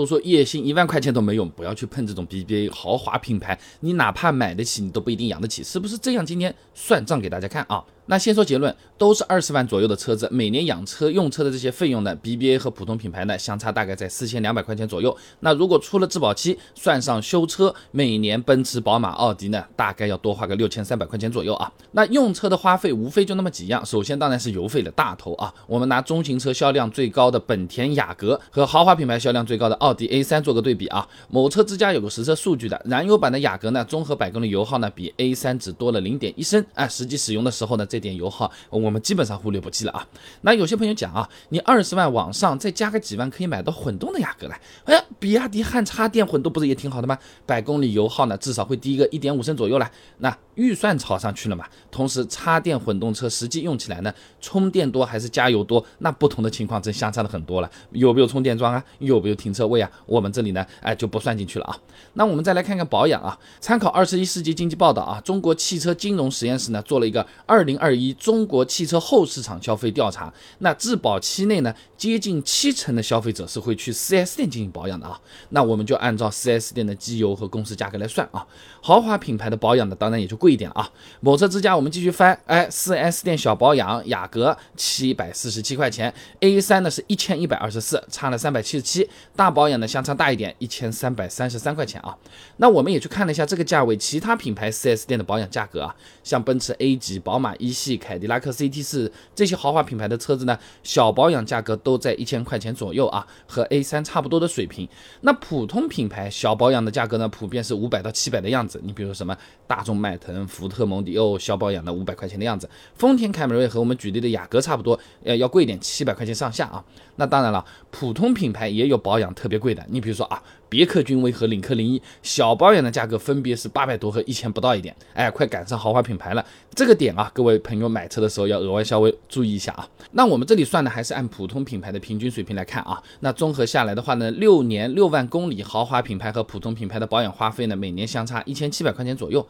[0.00, 6.24] 都说月薪一万块钱都没用，不要去碰这种 BBA 豪华品牌，你哪怕买得起，你都不一定养得起，是不是这样？
[6.24, 7.84] 今天算账给大家看啊。
[8.10, 15.16] 那先说结论，都是二十万左右的车子，每年养车用车的这些费用呢，BBA 和普通品牌呢相差大概在四千两百块钱左右。
[15.38, 21.72] 那如果出了质保期，算上修车，每年奔驰、宝马、奥迪呢，大概要多花个六千三百块钱左右啊。
[21.92, 25.54] 那用车的花费无非就那么几样，首先当然是油费的大头啊。
[25.68, 31.08] 我们拿中型车销量最高的本田雅阁和豪华品牌销量最高的奥迪 A3 做个对比啊。
[31.28, 40.06] 某车之家有个实测数据的，燃油版的雅阁呢，综合百公里油耗呢比 A3 只多了零点一升，哎，实际使用的时候呢，这点油耗我们基本上忽略不计了啊。
[40.40, 44.56] 那有些朋友讲啊，你二十万往上再加个几万，可以买到混动的雅阁了。
[44.84, 47.18] 哎，比亚迪汉插电混动不是也挺好的吗？
[47.44, 49.90] 百公里油耗呢至少会低个一点五升左右了。
[50.18, 51.64] 那预算炒上去了嘛？
[51.90, 55.82] 同时插电混动车实际用起来呢，充电多还是加油多？
[56.00, 57.70] 那不同的情况真相差的很多了。
[57.92, 58.84] 有没有充电桩啊？
[58.98, 59.90] 有没有停车位啊？
[60.04, 61.74] 我们这里呢，哎就不算进去了啊。
[62.12, 68.12] 那我们再来看看保养啊，参考二十一世纪经济报道啊，中国汽车金融实验室呢做了一个二零二一。
[68.14, 75.18] 中国汽车后市场消费调查，那质保期内呢，接近七成的消费者是会去 4S 店进行保养的啊。
[75.50, 78.46] 那我们就按照 4S 店的机油和公司价格来算啊。
[78.82, 80.88] 豪华品牌的保养呢，当然也就贵一点啊。
[81.20, 89.08] 某车之家，我们继续翻，哎，4S 店小保养，雅阁七百四十七块钱，A3 呢是一千一百二十四，差了三百七十七。
[89.34, 92.16] 大保养呢相差大一点，一千三百三十三块钱啊。
[92.58, 98.20] 那我们也去看了一下这个价位其他品牌 4S 店的保养价格啊，像奔驰 A 级、宝马一系、凯。
[98.20, 104.86] 迪拉克 CT 四这些豪华品牌的车子呢，小保养价格都在一千块钱左右啊，和 A3 差不多的水平。
[105.22, 108.78] 那普通品牌小保养的价格呢，普遍是五百到七百的样子。
[108.84, 109.34] 你比如什么
[109.66, 112.68] 大众迈腾、福特蒙迪欧，小保养的五百块钱的样子。
[112.94, 116.84] 丰田凯美瑞和我们举例的雅阁差不多，呃，要贵一点，七百块钱上下啊。
[117.16, 119.84] 那当然了，普通品牌也有保养特别贵的。
[119.88, 126.44] 你比如说啊，别克君威和领克零一，小保养的价格分别是八百多和一千不到一点，哎，快赶上豪华品牌了。
[126.74, 129.86] 这个点啊，各位朋友买车的时候要额外稍微注意一下啊。
[130.12, 133.02] 那我们这里算的还是按普通品牌的平均水平来看啊。
[133.20, 139.46] 那综合下来的话呢，六年六万公里，豪华品牌和普通品牌的保养花费呢，每年相差一千七百块钱左右。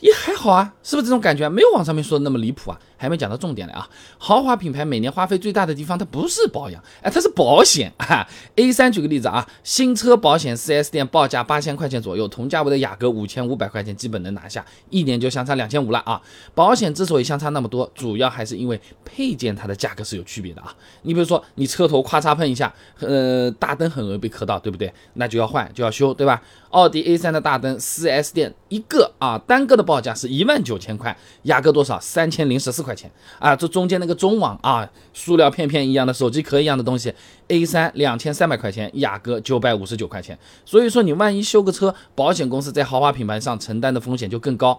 [0.00, 1.48] 也还好啊，是不是这种感觉？
[1.48, 2.80] 没有网上面说的那么离谱啊。
[3.02, 3.88] 还没讲到重点来啊！
[4.16, 8.24] 豪华品牌每年花费最大的地方，它不是保养，哎，它是保险啊。
[8.54, 16.22] A3 举个例子啊，新车保险 4S 店报价八千块钱左右，同价位的雅阁五千五百块钱基本能拿下，一年就相差两千五了啊。
[16.54, 20.72] 保险之所以相差那么多，主要还是因为配件它的价格是有区别的啊。
[21.02, 24.94] 你比如说你车头咔嚓碰一下，呃，大灯很容易被磕到，对不对？
[25.14, 26.40] 那就要换就要修，对吧？
[26.70, 31.98] 奥迪 A3 的大灯 4S 店一个啊，单个的报价是一万九千块，雅阁多少？
[31.98, 32.91] 三千零十四块。
[32.92, 37.12] 块钱啊，这中间那个中网啊，塑料片片一样的手机壳一样的东西
[37.48, 40.38] ，A 三两千三百块钱，雅阁九百五十九块钱。
[40.66, 44.78] 所以说你万一修个车，保险公司在豪华品牌上承担的风险就更高。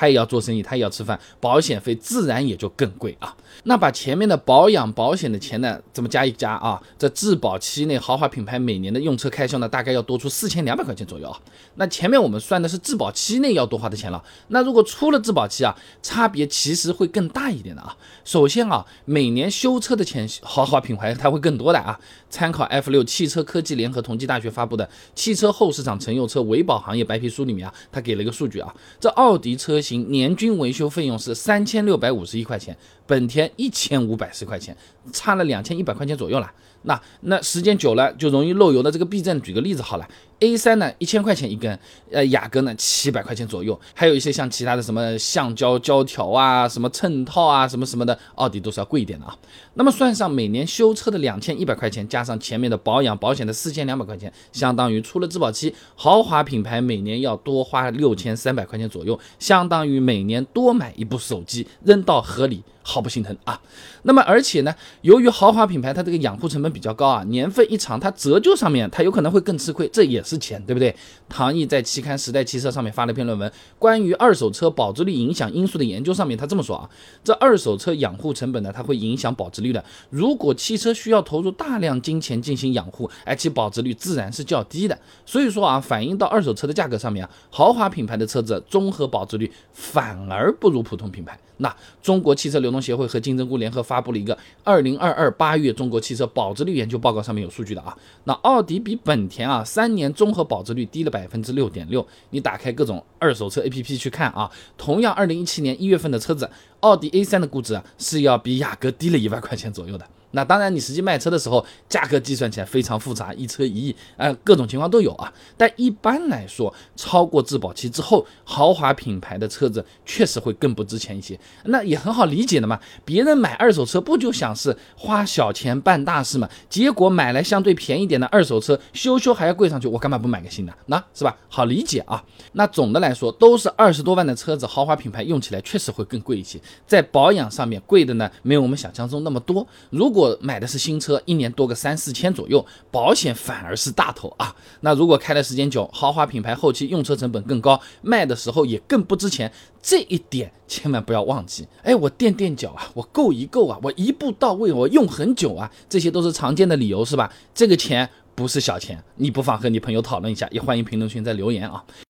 [0.00, 3.36] 他也要做生意，他也要吃饭，保险费自然也就更贵啊。
[3.64, 6.80] 那把前面的保养保险的钱呢，这么加一加啊？
[6.98, 11.38] 这质保期内豪华品牌每年的用车开销呢，大概要多出四千两百块钱左右啊。
[11.74, 14.24] 那前面我们算的是质保期内要多花的钱了。
[14.48, 17.94] 那如果出了质保期啊，差别其实会更大一点的啊。
[18.24, 22.00] 首先啊，每年修车的钱，豪华品牌它会更多的啊。
[22.30, 34.76] 参考 F 六汽车科技联合同济大学发布的《汽车后市场乘用车维保行业白皮书》里面啊，他给了一个数据啊，这奥迪车型年均维修费用是三千六百五十一块钱，本田一千五百十块钱，
[35.12, 36.50] 差了两千一百块钱左右了。
[36.82, 40.08] 那那时间久了就容易漏油的这个避震，举个例子好了。
[40.40, 41.78] A 三呢，一千块钱一根，
[42.10, 49.36] 呃，雅阁呢七百块钱左右，还有一些像其他的什么橡胶胶条啊，什么衬套啊，什么什么的，奥迪都是要贵一点的啊。
[49.74, 63.60] 那么算上每年修车的两千一百块钱，加上前面的保养保险的四千两百块钱，相当于出了质保期，豪华品牌每年要多花六千三百块钱左右，相当于每年多买一部手机，扔到河里毫不心疼啊。
[64.02, 70.40] 那么而且呢，由于豪华品牌它这个养护成本比较高啊，年份一长，它折旧上面它有可能会更吃亏，这也是。
[70.40, 70.96] 钱，对不对？
[71.28, 76.14] 唐毅在期刊《时代汽车》上面发了一篇论文，关于二手车保值率影响因素的研究。
[76.14, 76.88] 上面他这么说啊，
[77.22, 79.84] 这二手车养护成本呢，它会影响保值率的。
[80.08, 84.98] 如果汽车需要投入大量金钱进行养护，而其保值率自然是较低的。
[85.26, 91.38] 所以说啊，反映到二手车的价格上面啊，豪华品牌的车子综合保值率反而不如普通品牌。
[91.58, 97.96] 那中国汽车流动协会和金针菇联合发布了一个二零二二八月中国汽车保值率研究报告，上面有数据的啊。
[98.24, 102.06] 那奥迪比本田啊三年综合保值率低了百分之六点六。
[102.30, 106.48] 你打开各种二手车 APP 去看啊，同样二零一七年一月份的车子，
[106.80, 110.06] 奥迪 A 三的估值啊是要比雅阁低了一万块钱左右的。
[110.32, 115.32] 那当然，你实际卖车的时候，价格计算起来非常复杂，一车一亿，呃，各种情况都有啊。
[115.56, 121.38] 但一般来说，超过质保期之后，豪华品牌的车子确实会更不值钱一些。
[121.64, 126.48] 那也很好理解的嘛，别人买二手车不就想是花小钱办大事嘛？
[126.68, 130.72] 结果买来相对便宜点的二手车，修修还要贵上去，我干嘛不买个新的？
[130.86, 131.36] 那是吧？
[131.48, 132.22] 好理解啊。
[132.52, 139.66] 那总的来说，都是二十多万的车子，豪华品牌用起来确实会更贵一些，在保养上面贵的呢，没有我们想象中那么多。
[139.90, 144.54] 如果果买的是新车，一年多个三四千左右，保险反而是大头啊。
[144.82, 149.50] 那如果开的时间久，豪华品牌后期用车成本更高，卖的时候也更不值钱。
[149.82, 151.66] 这一点千万不要忘记。
[151.82, 157.32] 哎，我垫垫脚啊，我够一够啊，我一步到位，我用很久啊，这些都是常见的理由，是吧？
[157.54, 161.82] 这个钱不是小钱，你不妨和你朋友讨论一下，也欢迎评论区在留言啊。